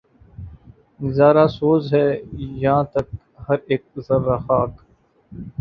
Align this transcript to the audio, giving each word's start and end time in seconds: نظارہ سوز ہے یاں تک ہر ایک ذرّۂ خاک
نظارہ 0.99 1.45
سوز 1.57 1.83
ہے 1.93 2.07
یاں 2.63 2.81
تک 2.93 3.07
ہر 3.45 3.57
ایک 3.69 3.83
ذرّۂ 4.05 4.37
خاک 4.45 4.71